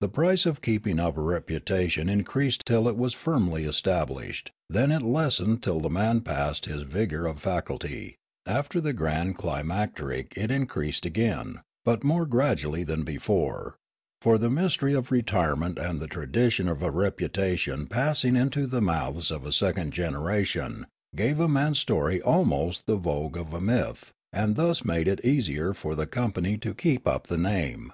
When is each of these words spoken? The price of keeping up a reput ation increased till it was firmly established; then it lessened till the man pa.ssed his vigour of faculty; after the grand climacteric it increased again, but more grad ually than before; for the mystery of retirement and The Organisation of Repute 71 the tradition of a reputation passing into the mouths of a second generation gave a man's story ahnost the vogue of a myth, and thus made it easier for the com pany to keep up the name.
The 0.00 0.08
price 0.08 0.46
of 0.46 0.60
keeping 0.60 0.98
up 0.98 1.16
a 1.16 1.20
reput 1.20 1.70
ation 1.70 2.08
increased 2.08 2.64
till 2.66 2.88
it 2.88 2.96
was 2.96 3.14
firmly 3.14 3.62
established; 3.66 4.50
then 4.68 4.90
it 4.90 5.00
lessened 5.00 5.62
till 5.62 5.78
the 5.78 5.88
man 5.88 6.22
pa.ssed 6.22 6.64
his 6.64 6.82
vigour 6.82 7.26
of 7.26 7.38
faculty; 7.38 8.16
after 8.46 8.80
the 8.80 8.92
grand 8.92 9.36
climacteric 9.36 10.32
it 10.34 10.50
increased 10.50 11.06
again, 11.06 11.60
but 11.84 12.02
more 12.02 12.26
grad 12.26 12.58
ually 12.58 12.84
than 12.84 13.04
before; 13.04 13.76
for 14.20 14.38
the 14.38 14.50
mystery 14.50 14.92
of 14.92 15.12
retirement 15.12 15.78
and 15.78 16.00
The 16.00 16.12
Organisation 16.16 16.66
of 16.68 16.82
Repute 16.82 16.82
71 16.82 16.82
the 16.82 16.82
tradition 16.82 16.82
of 16.82 16.82
a 16.82 16.90
reputation 17.70 17.86
passing 17.86 18.34
into 18.34 18.66
the 18.66 18.82
mouths 18.82 19.30
of 19.30 19.46
a 19.46 19.52
second 19.52 19.92
generation 19.92 20.88
gave 21.14 21.38
a 21.38 21.46
man's 21.46 21.78
story 21.78 22.18
ahnost 22.26 22.86
the 22.86 22.96
vogue 22.96 23.36
of 23.36 23.54
a 23.54 23.60
myth, 23.60 24.12
and 24.32 24.56
thus 24.56 24.84
made 24.84 25.06
it 25.06 25.24
easier 25.24 25.72
for 25.72 25.94
the 25.94 26.08
com 26.08 26.32
pany 26.32 26.60
to 26.60 26.74
keep 26.74 27.06
up 27.06 27.28
the 27.28 27.38
name. 27.38 27.92